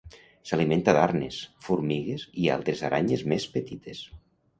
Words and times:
S'alimenta 0.51 0.93
d'arnes, 0.97 1.37
formigues 1.65 2.23
i 2.45 2.49
altres 2.55 2.81
aranyes 2.89 3.25
més 3.35 3.47
petites. 3.59 4.01